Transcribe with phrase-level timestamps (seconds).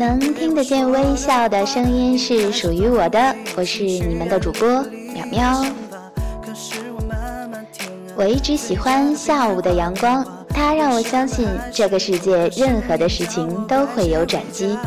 [0.00, 4.66] 能听得见微笑的声音是属于我的，我是你们的主播
[5.14, 5.70] 淼淼。
[8.16, 14.78] 我一直喜欢下午的阳光，它让我相信这个世界任何的事情都会有转机，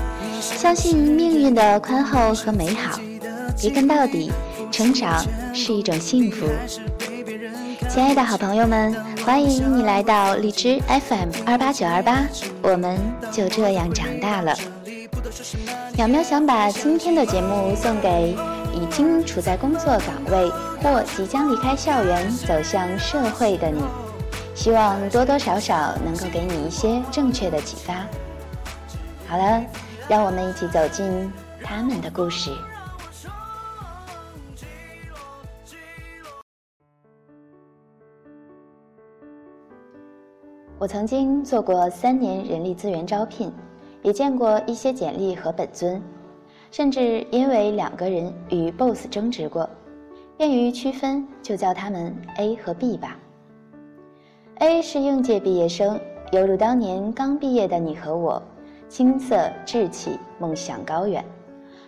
[0.41, 2.99] 相信命运的宽厚和美好。
[3.61, 4.31] 一根到底，
[4.71, 5.23] 成长
[5.53, 6.47] 是一种幸福。
[7.87, 12.25] 亲爱的好朋友们，欢迎你来到荔枝 FM 二八九二八，
[12.63, 12.97] 我们
[13.31, 14.57] 就这样长大了。
[15.95, 18.35] 淼淼想把今天的节目送给
[18.71, 20.47] 已经处在工作岗位
[20.81, 23.81] 或即将离开校园走向社会的你，
[24.53, 28.05] 希望多多少少能够给你一些正确的启发。
[29.27, 29.63] 好了，
[30.07, 31.31] 让我们一起走进
[31.63, 32.51] 他们的故事。
[40.77, 43.51] 我曾经做过三年人力资源招聘，
[44.03, 45.99] 也见过一些简历和本尊，
[46.69, 49.67] 甚至因为两个人与 boss 争执过，
[50.37, 53.17] 便于区分，就叫他们 A 和 B 吧。
[54.59, 55.99] A 是应届毕业生，
[56.31, 58.41] 犹如当年刚毕业的你和我，
[58.87, 61.23] 青涩稚气，梦想高远，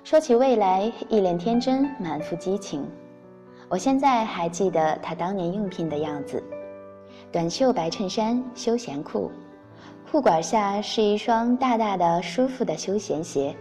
[0.04, 2.84] 说起未来一脸天真，满腹激情。
[3.68, 6.42] 我现在还记得他当年应聘的样子。
[7.32, 9.30] 短袖白衬衫、休闲裤，
[10.12, 13.54] 裤管下是一双大大的、舒服的休闲鞋。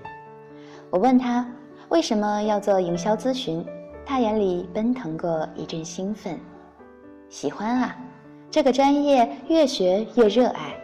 [0.90, 1.44] 我问他
[1.88, 3.64] 为什么要做营销咨询，
[4.06, 6.38] 他眼里奔腾过一阵兴奋。
[7.28, 7.96] 喜欢啊，
[8.50, 10.74] 这个专业越学越热爱。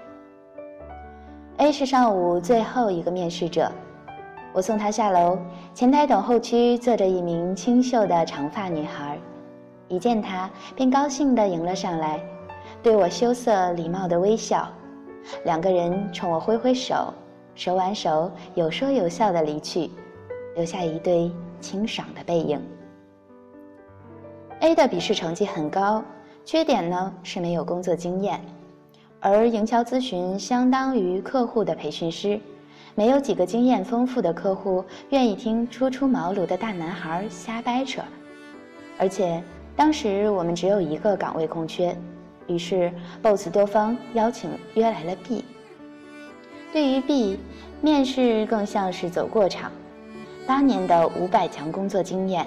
[1.58, 3.70] A 是上午最后一个面试者，
[4.52, 5.38] 我送他下楼，
[5.72, 9.18] 前台等候区坐着一名清秀的长发女孩，
[9.86, 12.18] 一见他便高兴地迎了上来。
[12.82, 14.66] 对我羞涩礼貌的微笑，
[15.44, 17.12] 两个人冲我挥挥手，
[17.54, 19.90] 手挽手，有说有笑的离去，
[20.54, 22.60] 留下一对清爽的背影。
[24.60, 26.02] A 的笔试成绩很高，
[26.44, 28.40] 缺点呢是没有工作经验，
[29.20, 32.38] 而营销咨询相当于客户的培训师，
[32.94, 38.02] 没有几个经验丰富的客户愿意听初出茅庐的大男孩瞎掰扯，
[38.98, 39.42] 而且
[39.74, 41.96] 当时我们只有一个岗位空缺。
[42.50, 45.44] 于是，boss 多方邀请约来了 B。
[46.72, 47.38] 对于 B，
[47.80, 49.70] 面试更像是走过场。
[50.48, 52.44] 八年的五百强工作经验，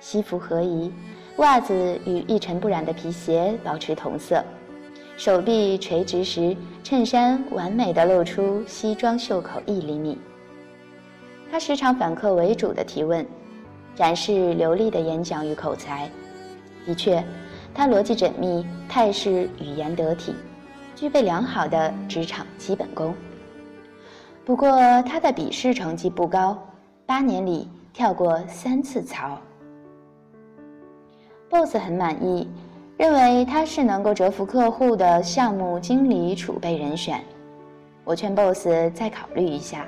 [0.00, 0.92] 西服合宜，
[1.36, 4.42] 袜子与一尘不染的皮鞋保持同色，
[5.16, 10.18] 手臂垂直时，衬衫完美的露出西装袖口一厘米。
[11.48, 13.24] 他时常反客为主的提问，
[13.94, 16.10] 展示流利的演讲与口才。
[16.84, 17.22] 的确。
[17.74, 20.34] 他逻辑缜密，态势语言得体，
[20.94, 23.12] 具备良好的职场基本功。
[24.44, 24.70] 不过，
[25.02, 26.56] 他的笔试成绩不高，
[27.04, 29.38] 八年里跳过三次槽。
[31.50, 32.48] boss 很满意，
[32.96, 37.20] 认为他是能够折服客户的项目经理储备人选。
[38.04, 39.86] 我劝 boss 再考虑一下。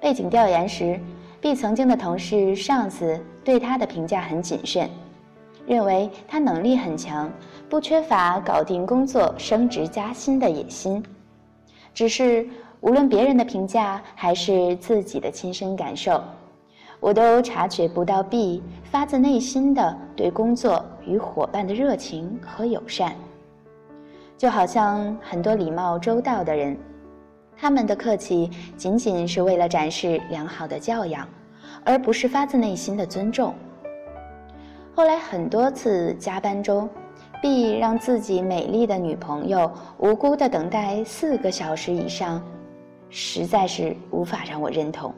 [0.00, 0.98] 背景调研时
[1.40, 4.88] ，B 曾经的同事、上司对他的评价很谨慎。
[5.68, 7.30] 认为他能力很强，
[7.68, 11.04] 不缺乏搞定工作、升职加薪的野心，
[11.92, 12.48] 只是
[12.80, 16.24] 无论别人的评价还是自己的亲身感受，
[17.00, 23.14] 我都察觉不到 B 发自内心的对工作与伙伴的热情和友善。
[24.38, 26.78] 就好像很多礼貌周到的人，
[27.54, 31.28] 他们的客气仅仅是为了展示良好的教养，
[31.84, 33.52] 而不是发自内心的尊重。
[34.98, 36.90] 后来很多次加班中
[37.40, 42.42] ，B 让自己美丽的女朋友无辜的等待四个小时以上，
[43.08, 45.14] 实在是无法让我认同。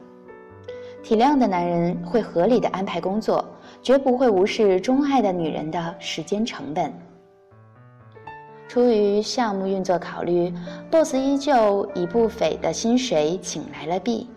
[1.01, 3.43] 体谅的男人会合理的安排工作，
[3.81, 6.93] 绝不会无视钟爱的女人的时间成本。
[8.67, 10.53] 出于项目运作考虑
[10.91, 14.29] ，boss 依旧以不菲的薪水请来了 B，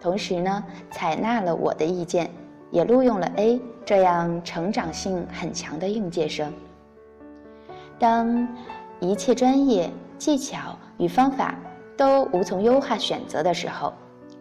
[0.00, 2.28] 同时呢，采纳了我的意见。
[2.70, 6.52] 也录用了 A 这样成长性很强的应届生。
[7.98, 8.48] 当
[9.00, 11.54] 一切专业技巧与方法
[11.96, 13.92] 都无从优化选择的时候，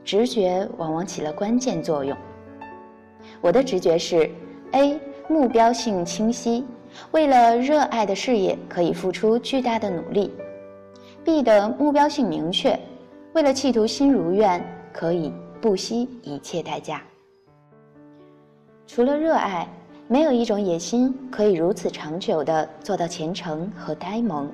[0.03, 2.17] 直觉往往起了关键作用。
[3.41, 4.29] 我的直觉是
[4.71, 6.65] ：A 目标性清晰，
[7.11, 10.33] 为了热爱的事业可以付出巨大的努力
[11.23, 12.77] ；B 的目标性明确，
[13.33, 17.01] 为了企图心如愿可以不惜一切代价。
[18.95, 19.67] 除了热爱，
[20.07, 24.47] 没有一种野心可以如此长久地做到虔诚和呆萌。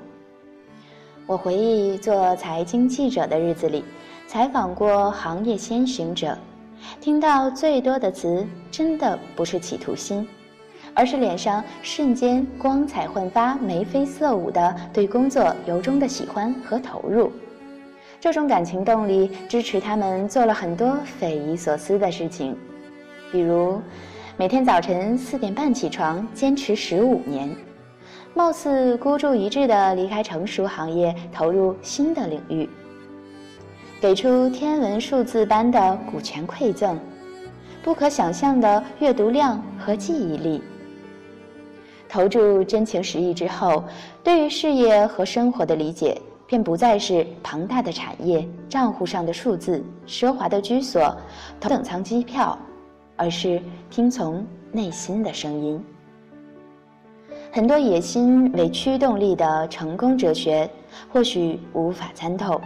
[1.26, 3.84] 我回忆做财经记者的日子里，
[4.28, 6.38] 采访过行业先行者，
[7.02, 10.26] 听到最多的词，真的不是企图心，
[10.94, 17.30] 而是脸上瞬间光彩焕发、眉飞色舞的对工作由衷的喜欢和投入。
[18.22, 22.56] 这种感情动力支持他们做了很多匪夷所思的事情，
[23.34, 23.82] 比如
[24.40, 27.54] 每天早晨四点半起床，坚持十五年，
[28.34, 32.70] 貌似孤注一掷地离开成熟行业，投入新的领域，
[34.00, 36.98] 给出天文数字般的股权馈赠，
[37.84, 40.64] 不可想象的阅读量和记忆力。
[42.08, 43.84] 投注真情实意之后，
[44.24, 46.18] 对于事业和生活的理解。
[46.48, 51.16] 便不再是庞大的产业、账户上的数字、奢华的居所、
[51.60, 52.58] 头等舱机票，
[53.19, 55.83] 而是听从内心的声音。
[57.51, 60.69] 很多野心为驱动力的成功哲学，
[61.12, 62.62] 或许无法参透。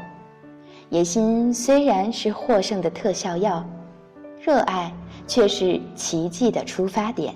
[0.89, 3.65] 野心虽然是获胜的特效药，
[4.39, 4.93] 热爱
[5.25, 7.33] 却是奇迹的出发点。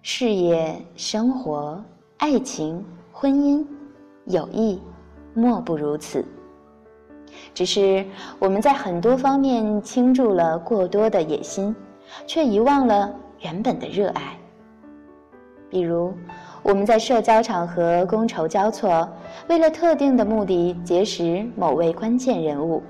[0.00, 1.84] 事业、生活、
[2.16, 2.82] 爱情、
[3.12, 3.62] 婚姻。
[4.26, 4.80] 友谊，
[5.34, 6.24] 莫不如此。
[7.52, 8.04] 只是
[8.38, 11.74] 我们在很多方面倾注了过多的野心，
[12.26, 14.36] 却遗忘了原本的热爱。
[15.70, 16.14] 比如，
[16.62, 19.08] 我们在社交场合觥筹交错，
[19.48, 22.82] 为了特定的目的结识某位关键人物，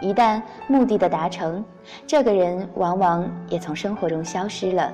[0.00, 1.64] 一旦目的的达成，
[2.06, 4.92] 这个人往往也从生活中消失了。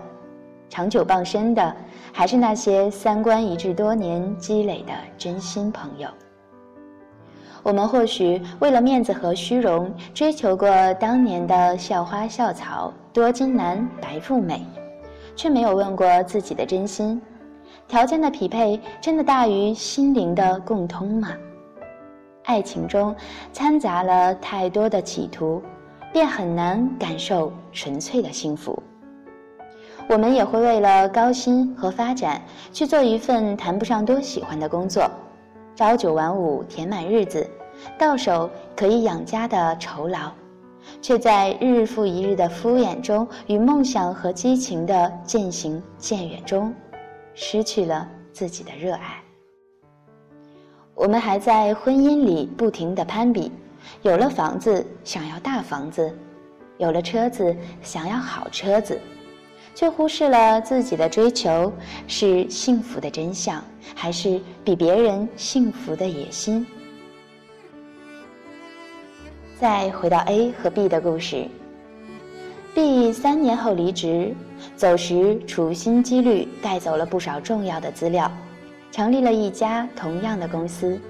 [0.70, 1.76] 长久傍身的，
[2.12, 6.08] 还是那些三观一致多年积累的真心朋友。
[7.64, 10.68] 我们或许为了面子和虚荣，追求过
[11.00, 14.60] 当年的校花校草、多金男白富美，
[15.34, 17.20] 却没有问过自己的真心：
[17.88, 21.30] 条件的匹配真的大于心灵的共通吗？
[22.44, 23.16] 爱情中
[23.50, 25.62] 掺杂了太多的企图，
[26.12, 28.80] 便很难感受纯粹的幸福。
[30.06, 32.42] 我们也会为了高薪和发展
[32.74, 35.10] 去做一份谈不上多喜欢的工作，
[35.74, 37.48] 朝九晚五填满日子，
[37.98, 40.32] 到手可以养家的酬劳，
[41.00, 46.74] 却在日复一日的敷衍中与梦想和激情的渐行渐远中，
[47.34, 49.22] 失去了自己的热爱。
[50.94, 53.50] 我们还在婚姻里不停地攀比，
[54.02, 56.16] 有了房子想要大房子，
[56.78, 59.00] 有了车子想要好车子。
[59.76, 61.72] 却忽视了自己的追求
[62.06, 63.60] 是幸福的真相，
[63.92, 66.64] 还是比别人幸福的野心。
[69.60, 71.46] 再回到 A 和 B 的故事
[72.74, 74.34] ，B 三年后离职，
[74.76, 78.30] 走时处心积虑带走了不少重要的资料，
[78.90, 81.00] 成立了一家同样的公司。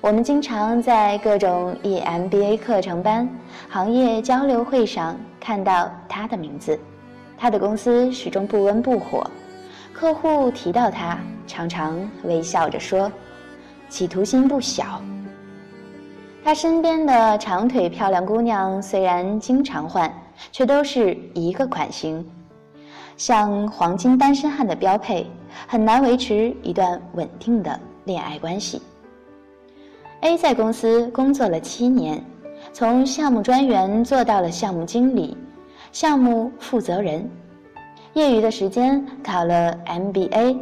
[0.00, 3.28] 我们经常在各种 EMBA 课程班、
[3.68, 6.78] 行业交流会上看到他的名字。
[7.36, 9.24] 他的公司始终不温不火，
[9.92, 11.16] 客户提到他，
[11.46, 13.10] 常常微笑着说
[13.88, 15.00] ：“企图心不小。”
[16.48, 20.10] 他身边的长腿漂亮姑娘虽然经常换，
[20.50, 22.26] 却都是一个款型，
[23.18, 25.26] 像黄金单身汉的标配，
[25.66, 28.80] 很难维持一段稳定的恋爱关系。
[30.22, 32.24] A 在公司工作了七年，
[32.72, 35.36] 从项目专员做到了项目经理。
[35.92, 37.30] 项目负责人，
[38.14, 40.56] 业余的时间考了 MBA，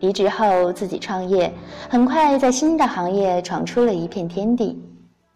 [0.00, 1.52] 离职后自己创业，
[1.90, 4.82] 很快在新的行业闯出了一片天地。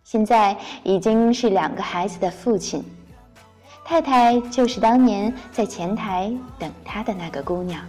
[0.06, 2.80] 现在已经是两个孩子的父亲，
[3.84, 7.84] 太太就是当年在前台等他的那个姑娘。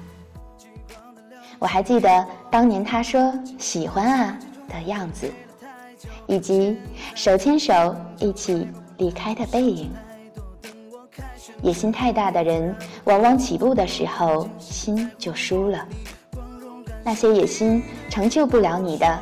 [1.60, 5.32] 我还记得当年他说喜欢啊的样子，
[6.26, 6.76] 以及
[7.14, 9.92] 手牵手一起离开的背影。
[11.62, 15.88] 野心太大的人，往往起步的时候心就输了。
[17.04, 19.20] 那些野心成就不了你的，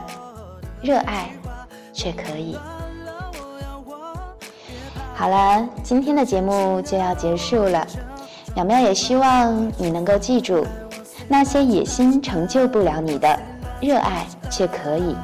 [0.81, 1.29] 热爱
[1.91, 2.57] 却可以。
[5.17, 7.87] 好了，今天的节目就要结束了。
[8.53, 10.67] 淼淼也希望你能够记住，
[11.29, 13.39] 那些野心成就不了你的，
[13.79, 15.15] 热爱却可以。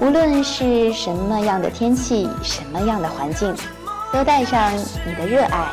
[0.00, 3.54] 无论是什么样的天气，什么样的环境，
[4.12, 4.70] 都带上
[5.06, 5.72] 你的热爱。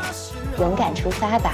[0.58, 1.52] 勇敢出发吧！